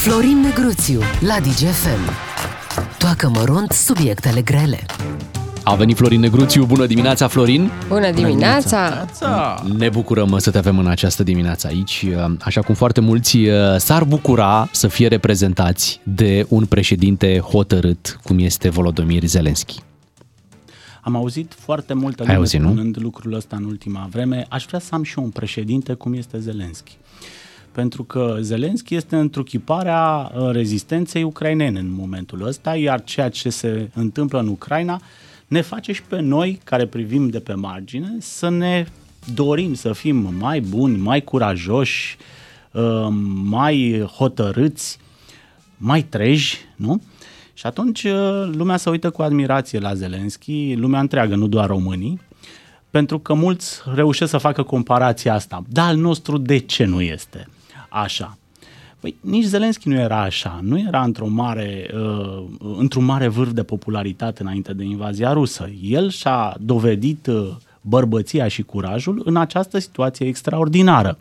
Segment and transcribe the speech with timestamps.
[0.00, 2.10] Florin Negruțiu la DGFM.
[2.98, 4.86] Toacă mărunt subiectele grele.
[5.64, 7.70] A venit Florin Negruțiu, bună dimineața Florin!
[7.88, 9.06] Bună dimineața!
[9.76, 12.06] Ne bucurăm să te avem în această dimineață aici,
[12.40, 18.38] așa cum foarte mulți uh, s-ar bucura să fie reprezentați de un președinte hotărât, cum
[18.38, 19.74] este Volodymyr Zelensky.
[21.00, 24.46] Am auzit foarte multă lume spunând lucrul ăsta în ultima vreme.
[24.48, 26.98] Aș vrea să am și eu un președinte cum este Zelensky
[27.72, 33.90] pentru că Zelenski este întruchiparea uh, rezistenței ucrainene în momentul ăsta, iar ceea ce se
[33.94, 35.00] întâmplă în Ucraina
[35.46, 38.86] ne face și pe noi, care privim de pe margine, să ne
[39.34, 42.16] dorim să fim mai buni, mai curajoși,
[42.72, 43.08] uh,
[43.44, 44.98] mai hotărâți,
[45.76, 47.02] mai treji, nu?
[47.54, 52.20] Și atunci uh, lumea se uită cu admirație la Zelenski, lumea întreagă, nu doar românii,
[52.90, 55.62] pentru că mulți reușesc să facă comparația asta.
[55.68, 57.48] Dar al nostru de ce nu este?
[57.90, 58.38] Așa.
[59.00, 62.44] Păi nici Zelenski nu era așa, nu era într-o mare, uh,
[62.76, 65.70] într-un mare vârf de popularitate înainte de invazia rusă.
[65.82, 67.48] El și-a dovedit uh,
[67.80, 71.18] bărbăția și curajul în această situație extraordinară.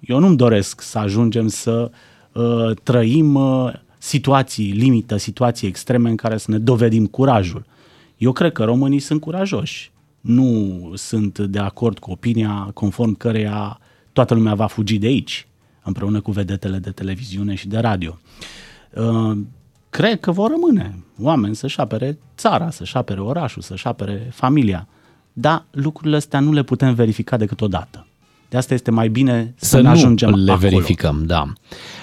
[0.00, 1.90] Eu nu-mi doresc să ajungem să
[2.32, 7.64] uh, trăim uh, situații limită, situații extreme în care să ne dovedim curajul.
[8.16, 9.92] Eu cred că românii sunt curajoși.
[10.20, 13.80] Nu sunt de acord cu opinia conform căreia
[14.12, 15.46] toată lumea va fugi de aici
[15.84, 18.18] împreună cu vedetele de televiziune și de radio.
[18.94, 19.38] Uh,
[19.90, 24.88] cred că vor rămâne oameni să-și apere țara, să-și apere orașul, să-și apere familia.
[25.32, 28.06] Dar lucrurile astea nu le putem verifica decât odată.
[28.54, 30.68] De asta este mai bine să, să nu ajungem le acolo.
[30.68, 31.52] verificăm, da.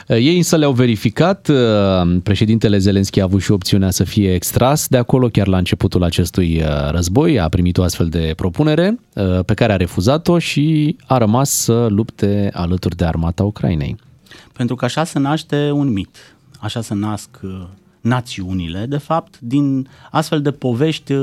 [0.07, 4.97] Ei însă le-au verificat, uh, președintele Zelenski a avut și opțiunea să fie extras de
[4.97, 9.53] acolo chiar la începutul acestui uh, război, a primit o astfel de propunere uh, pe
[9.53, 13.95] care a refuzat-o și a rămas să lupte alături de armata Ucrainei.
[14.53, 17.30] Pentru că așa se naște un mit, așa se nasc
[18.02, 21.13] națiunile, de fapt, din astfel de povești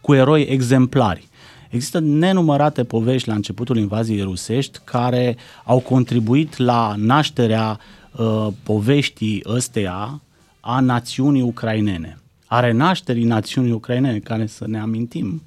[0.00, 1.30] cu eroi exemplari.
[1.72, 7.78] Există nenumărate povești la începutul invaziei rusești care au contribuit la nașterea
[8.16, 10.20] uh, poveștii ăsteia
[10.60, 15.42] a națiunii ucrainene, a renașterii națiunii ucrainene, care să ne amintim,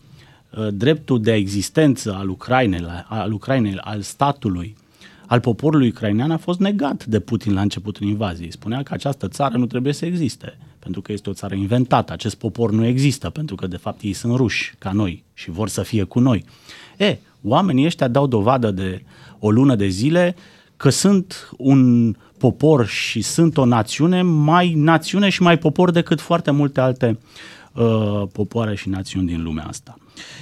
[0.58, 4.75] uh, dreptul de existență al Ucrainei, al Ucrainei, al statului,
[5.28, 8.52] al poporului ucrainean a fost negat de Putin la începutul invaziei.
[8.52, 12.13] Spunea că această țară nu trebuie să existe, pentru că este o țară inventată.
[12.13, 15.69] Acest popor nu există, pentru că de fapt ei sunt ruși ca noi și vor
[15.69, 16.44] să fie cu noi.
[16.97, 19.03] E, oamenii ăștia dau dovadă de
[19.40, 20.35] o lună de zile
[20.78, 26.51] că sunt un popor și sunt o națiune mai națiune și mai popor decât foarte
[26.51, 27.19] multe alte
[27.74, 29.97] uh, popoare și națiuni din lumea asta.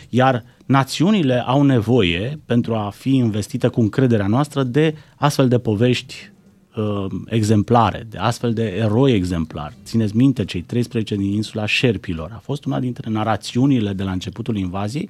[0.10, 6.32] Iar națiunile au nevoie, pentru a fi investite cu încrederea noastră, de astfel de povești
[6.76, 9.76] uh, exemplare, de astfel de eroi exemplari.
[9.86, 12.32] Țineți minte, cei 13 din insula Șerpilor.
[12.34, 15.10] A fost una dintre narațiunile de la începutul invaziei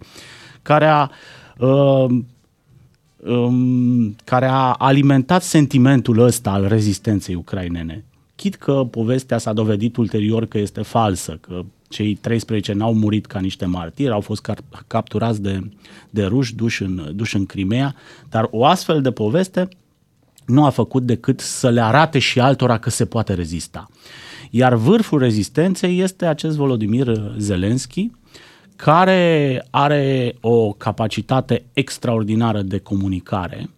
[0.61, 1.09] care a
[1.57, 2.05] uh,
[3.25, 8.03] um, care a alimentat sentimentul ăsta al rezistenței ucrainene.
[8.35, 13.39] Chit că povestea s-a dovedit ulterior că este falsă, că cei 13 n-au murit ca
[13.39, 14.51] niște martiri, au fost
[14.87, 15.69] capturați de,
[16.09, 17.95] de ruși, duși în, duși în Crimea,
[18.29, 19.69] dar o astfel de poveste
[20.45, 23.87] nu a făcut decât să le arate și altora că se poate rezista.
[24.49, 28.11] Iar vârful rezistenței este acest Volodymyr Zelensky,
[28.75, 33.69] care are o capacitate extraordinară de comunicare.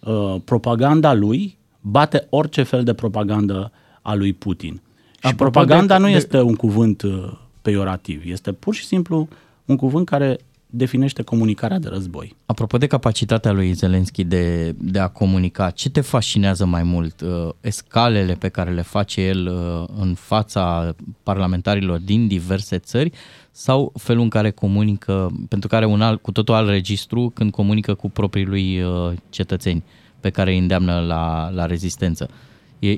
[0.00, 3.72] Uh, propaganda lui bate orice fel de propagandă
[4.02, 4.80] a lui Putin.
[5.10, 7.32] Și Apropo propaganda de, nu este un cuvânt uh,
[7.62, 9.28] peiorativ, este pur și simplu
[9.64, 10.38] un cuvânt care
[10.74, 12.36] definește comunicarea de război.
[12.46, 17.20] Apropo de capacitatea lui Zelensky de, de a comunica, ce te fascinează mai mult?
[17.20, 23.10] Uh, escalele pe care le face el uh, în fața parlamentarilor din diverse țări
[23.50, 27.50] sau felul în care comunică, pentru că are un alt, cu totul alt registru când
[27.50, 29.84] comunică cu proprii lui uh, cetățeni
[30.20, 32.28] pe care îi îndeamnă la, la rezistență?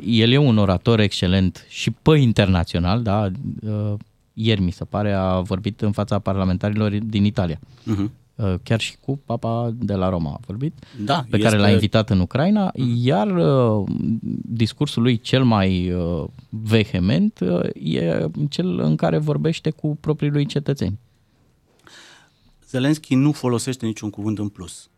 [0.05, 3.31] El e un orator excelent și pe internațional, da?
[4.35, 7.59] Ieri mi se pare, a vorbit în fața parlamentarilor din Italia.
[7.59, 8.11] Uh-huh.
[8.63, 11.49] Chiar și cu papa de la Roma a vorbit, da, pe este...
[11.49, 13.87] care l-a invitat în Ucraina, iar uh,
[14.43, 17.41] discursul lui cel mai uh, vehement
[17.75, 20.99] e cel în care vorbește cu proprii lui cetățeni.
[22.69, 24.89] Zelenski nu folosește niciun cuvânt în plus.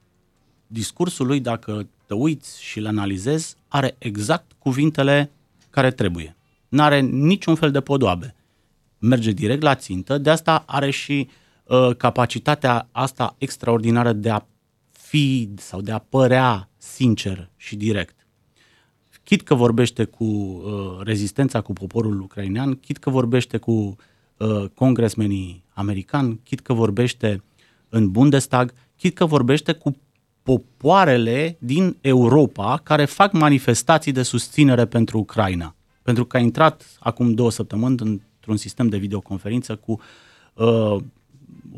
[0.67, 5.31] Discursul lui, dacă te uiți și îl analizezi, are exact cuvintele
[5.71, 6.37] care trebuie.
[6.69, 8.35] Nu are niciun fel de podoabe
[8.99, 11.29] merge direct la țintă, de asta are și
[11.65, 14.41] uh, capacitatea asta extraordinară de a
[14.91, 18.15] fi sau de a părea sincer și direct.
[19.25, 23.97] chit că vorbește cu uh, rezistența cu poporul ucrainean, chit că vorbește cu
[24.37, 27.43] uh, congresmenii americani, chit că vorbește
[27.89, 29.97] în Bundestag, chit că vorbește cu
[30.43, 35.75] popoarele din Europa care fac manifestații de susținere pentru Ucraina.
[36.03, 37.97] Pentru că a intrat acum două săptămâni
[38.47, 40.01] într-un sistem de videoconferință cu
[40.55, 40.97] uh,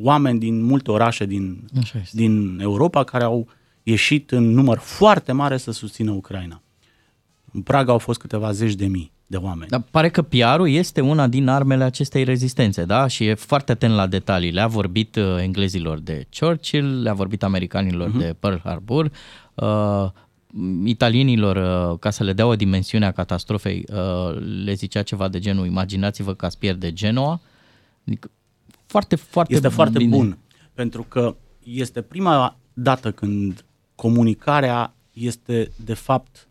[0.00, 1.64] oameni din multe orașe din,
[2.12, 3.48] din Europa care au
[3.82, 6.62] ieșit în număr foarte mare să susțină Ucraina.
[7.52, 9.70] În Praga au fost câteva zeci de mii de oameni.
[9.70, 13.06] Dar pare că PR-ul este una din armele acestei rezistențe, da?
[13.06, 14.50] Și e foarte atent la detalii.
[14.50, 18.18] Le-a vorbit uh, englezilor de Churchill, le-a vorbit americanilor uh-huh.
[18.18, 19.10] de Pearl Harbor,
[19.54, 20.08] uh,
[20.84, 21.56] italienilor,
[21.90, 25.66] uh, ca să le dea o dimensiune a catastrofei, uh, le zicea ceva de genul,
[25.66, 27.40] imaginați-vă că ați pierde Genoa.
[28.06, 28.30] Adică
[28.86, 30.16] foarte, foarte Este foarte bine.
[30.16, 30.38] bun,
[30.74, 33.64] pentru că este prima dată când
[33.94, 36.48] comunicarea este de fapt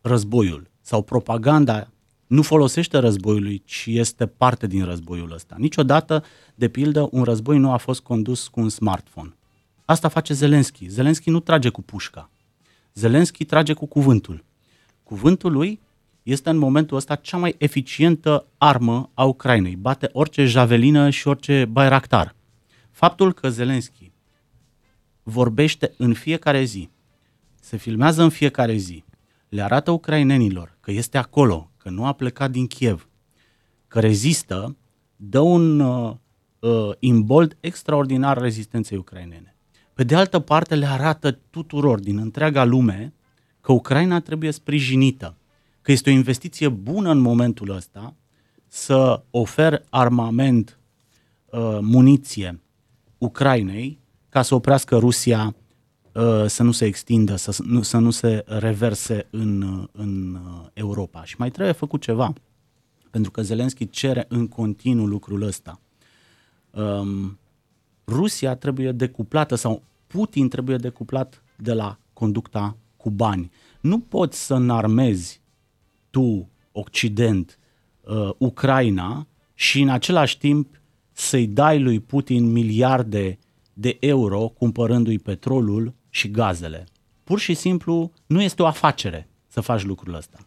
[0.00, 1.88] războiul sau propaganda
[2.26, 5.54] nu folosește războiului, ci este parte din războiul ăsta.
[5.58, 6.24] Niciodată,
[6.54, 9.34] de pildă, un război nu a fost condus cu un smartphone.
[9.84, 10.88] Asta face Zelenski.
[10.88, 12.30] Zelenski nu trage cu pușca.
[12.94, 14.44] Zelenski trage cu cuvântul.
[15.02, 15.80] Cuvântul lui
[16.22, 19.76] este în momentul ăsta cea mai eficientă armă a Ucrainei.
[19.76, 22.34] Bate orice javelină și orice bayraktar.
[22.90, 24.12] Faptul că Zelenski
[25.22, 26.90] vorbește în fiecare zi,
[27.60, 29.04] se filmează în fiecare zi,
[29.48, 33.08] le arată ucrainenilor că este acolo, că nu a plecat din Kiev,
[33.88, 34.76] că rezistă,
[35.16, 36.14] dă un uh,
[36.58, 39.53] uh, imbold extraordinar rezistenței ucrainene.
[39.94, 43.12] Pe de altă parte, le arată tuturor din întreaga lume
[43.60, 45.36] că Ucraina trebuie sprijinită,
[45.82, 48.14] că este o investiție bună în momentul ăsta
[48.66, 50.78] să ofer armament,
[51.50, 52.60] uh, muniție
[53.18, 53.98] Ucrainei
[54.28, 55.54] ca să oprească Rusia
[56.14, 60.66] Uh, să nu se extindă, să nu, să nu se reverse în, uh, în uh,
[60.72, 61.24] Europa.
[61.24, 62.32] Și mai trebuie făcut ceva,
[63.10, 65.80] pentru că Zelenski cere în continuu lucrul ăsta.
[66.70, 67.38] Um,
[68.06, 73.50] Rusia trebuie decuplată sau Putin trebuie decuplat de la conducta cu bani.
[73.80, 75.40] Nu poți să înarmezi
[76.10, 77.58] tu, Occident,
[78.00, 80.80] uh, Ucraina și în același timp
[81.12, 83.38] să-i dai lui Putin miliarde
[83.72, 86.84] de euro cumpărându-i petrolul și gazele.
[87.24, 90.38] Pur și simplu nu este o afacere să faci lucrul ăsta.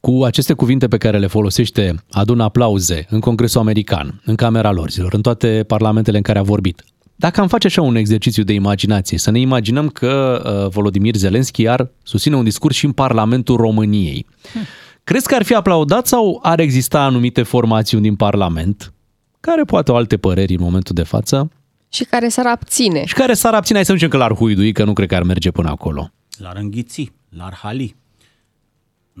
[0.00, 5.14] Cu aceste cuvinte pe care le folosește, adună aplauze în Congresul American, în Camera Lorzilor,
[5.14, 6.84] în toate parlamentele în care a vorbit.
[7.16, 11.66] Dacă am face așa un exercițiu de imaginație, să ne imaginăm că uh, Volodimir Zelenski
[11.66, 14.26] ar susține un discurs și în Parlamentul României.
[14.52, 14.66] Hm.
[15.04, 18.92] Crezi că ar fi aplaudat sau ar exista anumite formațiuni din Parlament
[19.40, 21.50] care poate au alte păreri în momentul de față
[21.88, 23.04] și care s-ar abține.
[23.04, 25.22] Și care s-ar abține, hai să zicem că l-ar huidui, că nu cred că ar
[25.22, 26.10] merge până acolo.
[26.38, 27.96] L-ar înghiți, l-ar hali.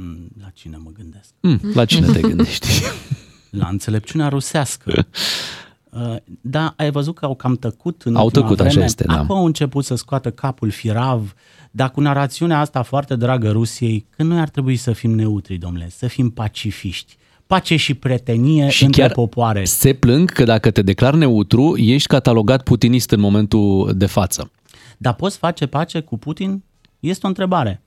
[0.02, 1.30] Mm, la cine mă gândesc?
[1.40, 2.68] Mm, la cine te gândești?
[3.60, 4.92] la înțelepciunea rusească.
[5.90, 8.68] Uh, da, ai văzut că au cam tăcut în Au tăcut, vreme.
[8.68, 9.18] așa este, da.
[9.18, 11.34] Acum au început să scoată capul firav,
[11.70, 15.88] dar cu narațiunea asta foarte dragă Rusiei, că noi ar trebui să fim neutri, domnule,
[15.88, 17.16] să fim pacifiști
[17.46, 19.64] pace și prietenie și între chiar popoare.
[19.64, 24.50] se plâng că dacă te declar neutru, ești catalogat putinist în momentul de față.
[24.98, 26.62] Dar poți face pace cu Putin?
[27.00, 27.82] Este o întrebare.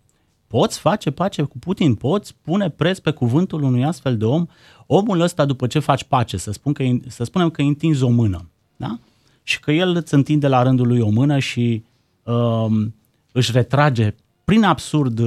[0.54, 1.96] Poți face pace cu Putin?
[1.96, 4.46] Poți pune preț pe cuvântul unui astfel de om?
[4.86, 8.10] Omul ăsta, după ce faci pace, să, spun că, să spunem că îi întinzi o
[8.10, 9.00] mână, da?
[9.44, 11.84] și că el îți întinde la rândul lui o mână și
[12.24, 12.96] um,
[13.32, 15.22] își retrage prin absurd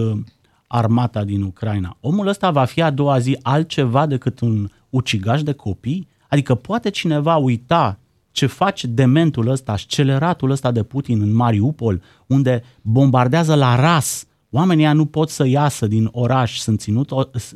[0.67, 1.97] armata din Ucraina.
[2.01, 6.09] Omul ăsta va fi a doua zi altceva decât un ucigaș de copii?
[6.29, 7.99] Adică poate cineva uita
[8.31, 14.27] ce face dementul ăsta, sceleratul ăsta de Putin în Mariupol, unde bombardează la ras.
[14.51, 17.11] Oamenii nu pot să iasă din oraș, sunt, ținut,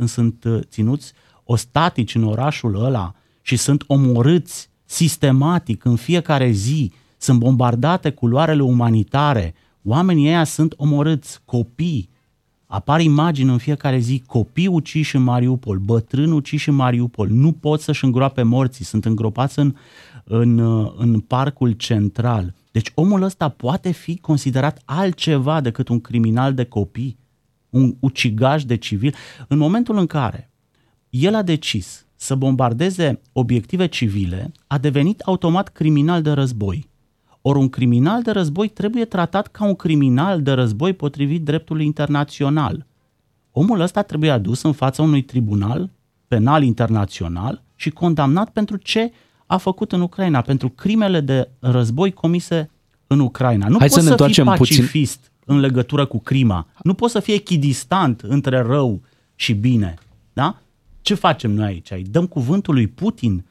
[0.06, 1.12] sunt uh, ținuți
[1.44, 9.54] ostatici în orașul ăla și sunt omorâți sistematic în fiecare zi, sunt bombardate culoarele umanitare,
[9.82, 12.08] oamenii ăia sunt omorâți, copii,
[12.72, 17.80] Apar imagini în fiecare zi, copii uciși în Mariupol, bătrâni uciși în Mariupol, nu pot
[17.80, 19.74] să-și îngroape morții, sunt îngropați în,
[20.24, 20.58] în,
[20.96, 22.54] în parcul central.
[22.70, 27.18] Deci omul ăsta poate fi considerat altceva decât un criminal de copii,
[27.70, 29.14] un ucigaș de civil.
[29.48, 30.50] În momentul în care
[31.10, 36.88] el a decis să bombardeze obiective civile, a devenit automat criminal de război.
[37.42, 42.86] Ori un criminal de război trebuie tratat ca un criminal de război potrivit dreptului internațional.
[43.50, 45.90] Omul ăsta trebuie adus în fața unui tribunal
[46.28, 49.12] penal internațional și condamnat pentru ce
[49.50, 52.70] a făcut în Ucraina, pentru crimele de război comise
[53.06, 53.68] în Ucraina.
[53.68, 55.54] Nu Hai poți să, ne să fii pacifist puțin.
[55.54, 56.66] în legătură cu crima.
[56.82, 59.00] Nu poți să fii echidistant între rău
[59.34, 59.94] și bine,
[60.32, 60.56] da?
[61.00, 61.90] Ce facem noi aici?
[61.90, 63.44] Îi dăm cuvântul lui Putin?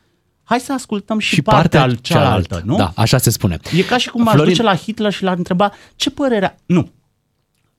[0.43, 2.75] Hai să ascultăm și, și partea, partea cealaltă, cealaltă, nu?
[2.75, 3.59] Da, așa se spune.
[3.77, 4.41] E ca și cum Florin...
[4.41, 6.57] aș duce la Hitler și l-ar întreba ce părere...
[6.65, 6.89] Nu.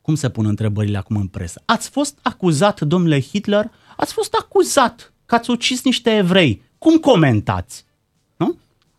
[0.00, 1.62] Cum se pun întrebările acum în presă?
[1.64, 6.62] Ați fost acuzat, domnule Hitler, ați fost acuzat că ați ucis niște evrei.
[6.78, 7.88] Cum comentați?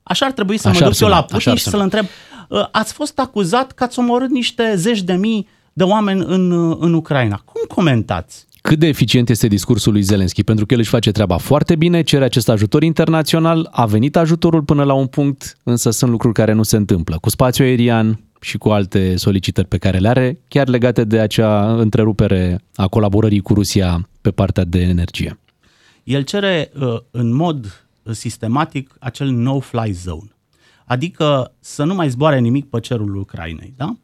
[0.04, 0.12] Nu?
[0.12, 2.06] Așa ar trebui să așa mă duc eu la Putin și să-l întreb.
[2.52, 6.94] Ă, ați fost acuzat că ați omorât niște zeci de mii de oameni în, în
[6.94, 7.42] Ucraina.
[7.46, 8.46] Cum comentați?
[8.62, 10.44] Cât de eficient este discursul lui Zelenski?
[10.44, 14.64] Pentru că el își face treaba foarte bine, cere acest ajutor internațional, a venit ajutorul
[14.64, 17.18] până la un punct, însă sunt lucruri care nu se întâmplă.
[17.22, 21.74] Cu spațiu aerian și cu alte solicitări pe care le are, chiar legate de acea
[21.74, 25.40] întrerupere a colaborării cu Rusia pe partea de energie.
[26.04, 30.36] El cere uh, în mod sistematic acel no-fly zone,
[30.86, 33.74] adică să nu mai zboare nimic pe cerul Ucrainei.
[33.78, 33.96] Da?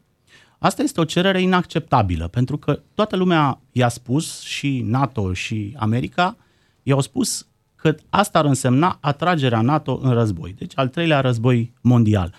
[0.59, 6.37] Asta este o cerere inacceptabilă, pentru că toată lumea i-a spus, și NATO și America,
[6.83, 12.33] i-au spus că asta ar însemna atragerea NATO în război, deci al treilea război mondial.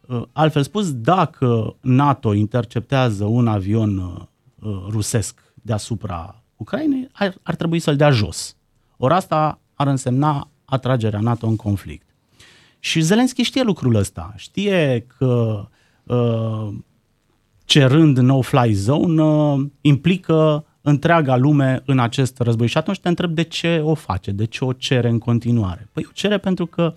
[0.00, 7.78] Uh, altfel spus, dacă NATO interceptează un avion uh, rusesc deasupra Ucrainei, ar, ar trebui
[7.78, 8.56] să-l dea jos.
[8.96, 12.06] Ori asta ar însemna atragerea NATO în conflict.
[12.78, 14.32] Și Zelenski știe lucrul ăsta.
[14.36, 15.64] Știe că
[16.02, 16.68] uh,
[17.64, 22.66] cerând no-fly zone uh, implică întreaga lume în acest război.
[22.66, 25.88] Și atunci te întreb de ce o face, de ce o cere în continuare.
[25.92, 26.94] Păi o cere pentru că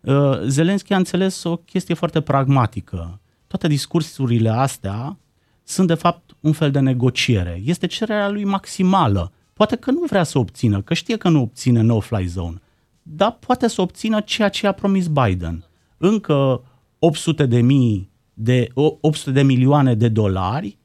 [0.00, 3.20] uh, Zelenski a înțeles o chestie foarte pragmatică.
[3.46, 5.16] Toate discursurile astea
[5.64, 7.60] sunt de fapt un fel de negociere.
[7.64, 9.32] Este cererea lui maximală.
[9.52, 12.60] Poate că nu vrea să obțină, că știe că nu obține no-fly zone,
[13.08, 15.64] dar poate să obțină ceea ce a promis Biden.
[15.96, 16.62] Încă
[16.98, 20.78] 800 de mii de 800 de milioane de dolari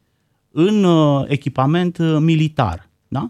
[0.51, 2.89] în uh, echipament uh, militar.
[3.07, 3.29] Da?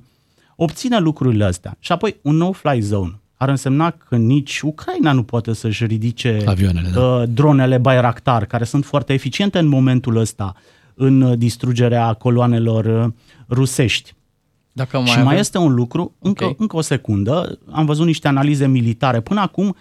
[0.55, 1.75] Obține lucrurile astea.
[1.79, 6.89] Și apoi un no-fly zone ar însemna că nici Ucraina nu poate să-și ridice Avioanele,
[6.93, 7.01] da.
[7.01, 10.55] uh, dronele Bayraktar, care sunt foarte eficiente în momentul ăsta
[10.93, 13.13] în uh, distrugerea coloanelor uh,
[13.49, 14.13] rusești.
[14.71, 15.25] Dacă mai și avem...
[15.25, 16.55] mai este un lucru, încă, okay.
[16.59, 19.19] încă o secundă, am văzut niște analize militare.
[19.19, 19.75] Până acum,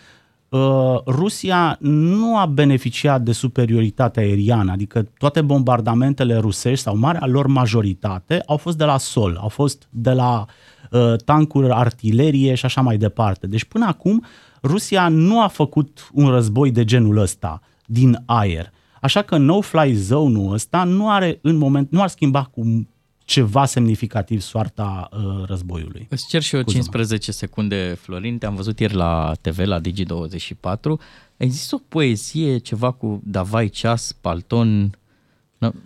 [0.48, 0.60] uh,
[1.06, 8.42] Rusia nu a beneficiat de superioritate aeriană, adică toate bombardamentele rusești sau marea lor majoritate
[8.46, 10.44] au fost de la sol, au fost de la
[10.90, 13.46] uh, tancuri, artilerie și așa mai departe.
[13.46, 14.24] Deci până acum
[14.62, 18.72] Rusia nu a făcut un război de genul ăsta din aer.
[19.00, 22.88] Așa că no-fly zone-ul ăsta nu are în moment, nu ar schimba cu
[23.30, 26.06] ceva semnificativ soarta uh, războiului.
[26.10, 31.00] Îți cer și eu 15 secunde, Florin, te-am văzut ieri la TV, la Digi24.
[31.36, 34.98] Există o poezie, ceva cu Davai Ceas, Palton,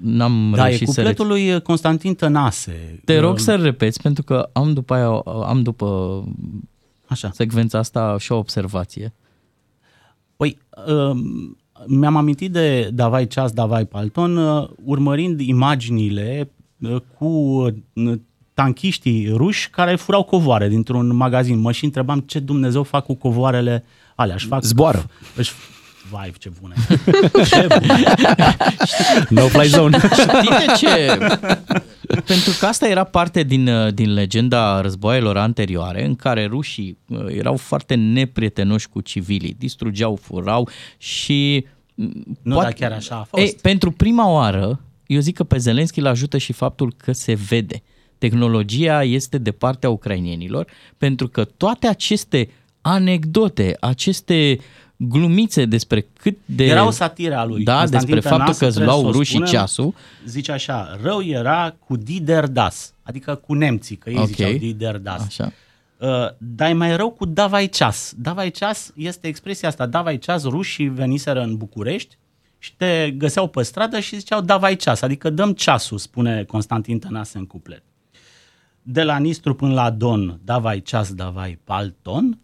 [0.00, 3.00] N-am da, e cupletul să lui Constantin Tănase.
[3.04, 5.08] Te rog să repeți, pentru că am după aia,
[5.46, 6.22] am după
[7.06, 7.30] Așa.
[7.32, 9.12] secvența asta și o observație.
[10.36, 11.16] Păi, uh,
[11.86, 16.48] mi-am amintit de Davai Ceas, Davai Palton, uh, urmărind imaginile
[17.18, 17.64] cu
[18.54, 21.58] tanchiștii ruși care furau covoare dintr-un magazin.
[21.58, 24.34] Mă și întrebam ce Dumnezeu fac cu covoarele alea.
[24.34, 25.06] Își fac, Zboară.
[25.36, 25.52] Își,
[26.10, 26.74] vai, ce bune.
[27.50, 28.14] ce bune.
[29.28, 29.98] no fly zone.
[30.20, 31.18] Știți de ce?
[32.24, 37.56] Pentru că asta era parte din, din legenda războaielor anterioare, în care rușii uh, erau
[37.56, 41.66] foarte neprietenoși cu civilii, distrugeau, furau și...
[42.42, 43.42] Nu, poate, dar chiar așa a fost.
[43.42, 47.34] Ei, pentru prima oară, eu zic că pe Zelenski îl ajută și faptul că se
[47.34, 47.82] vede.
[48.18, 50.66] Tehnologia este de partea ucrainienilor,
[50.98, 54.58] pentru că toate aceste anecdote, aceste
[54.96, 56.64] glumițe despre cât de...
[56.64, 57.64] Era o satiră a lui.
[57.64, 59.94] Da, Constantin despre faptul că îți luau rușii ceasul.
[60.26, 64.26] Zice așa, rău era cu Dider Das, adică cu nemții, că ei okay.
[64.26, 65.24] ziceau Dider Das.
[65.24, 65.52] Așa.
[65.98, 66.08] Uh,
[66.38, 68.14] dar e mai rău cu Davai Ceas.
[68.16, 72.16] Davai Ceas este expresia asta, Davai Ceas, rușii veniseră în București
[72.64, 77.38] și te găseau pe stradă și ziceau davai ceas, adică dăm ceasul, spune Constantin Tănase
[77.38, 77.82] în cuplet.
[78.82, 82.38] De la Nistru până la Don, davai ceas, davai palton,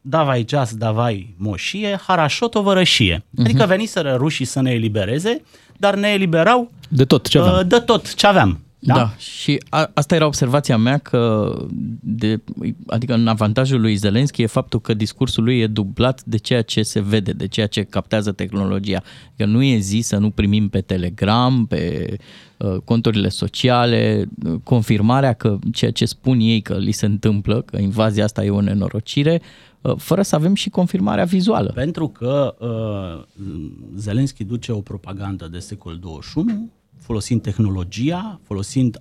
[0.00, 3.18] davai ceas, davai moșie, harașot o vărășie.
[3.18, 3.44] Uh-huh.
[3.44, 5.42] Adică veniseră rușii să ne elibereze,
[5.76, 7.58] dar ne eliberau de tot ce aveam.
[7.58, 8.60] Uh, de tot ce aveam.
[8.80, 8.94] Da?
[8.94, 11.54] da, și a, asta era observația mea că,
[12.00, 12.40] de,
[12.86, 16.82] adică în avantajul lui Zelenski e faptul că discursul lui e dublat de ceea ce
[16.82, 19.02] se vede, de ceea ce captează tehnologia.
[19.36, 22.16] Că nu e zi să nu primim pe Telegram, pe
[22.56, 24.28] uh, conturile sociale,
[24.62, 28.60] confirmarea că ceea ce spun ei că li se întâmplă, că invazia asta e o
[28.60, 29.40] nenorocire,
[29.80, 31.70] uh, fără să avem și confirmarea vizuală.
[31.74, 33.24] Pentru că uh,
[33.96, 36.70] Zelenski duce o propagandă de secol 21
[37.08, 38.98] folosind tehnologia, folosind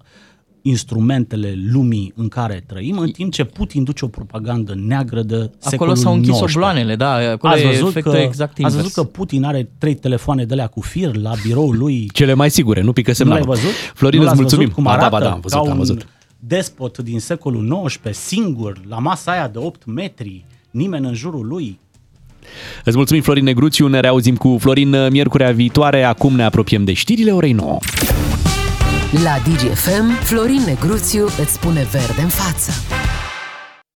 [0.61, 5.93] instrumentele lumii în care trăim, în timp ce Putin duce o propagandă neagră de Acolo
[5.93, 8.75] s-au închis obloanele, da, acolo ați văzut văzut, că, exact invers.
[8.75, 12.09] ați văzut că Putin are trei telefoane de alea cu fir la biroul lui.
[12.13, 13.47] Cele mai sigure, nu pică Nu semnalul.
[13.47, 13.71] l-ai văzut?
[13.93, 14.67] Florin, nu îți l-ați mulțumim.
[14.67, 15.09] Văzut cum Ba arată?
[15.09, 16.07] da, ba da, am văzut, ca am un văzut.
[16.39, 21.79] despot din secolul XIX, singur, la masa aia de 8 metri, nimeni în jurul lui.
[22.83, 23.87] Îți mulțumim, Florin Negruțiu.
[23.87, 26.03] Ne reauzim cu Florin uh, miercurea viitoare.
[26.03, 27.79] Acum ne apropiem de știrile orei 9.
[29.23, 32.71] La DGFM, Florin Negruțiu îți spune verde în față.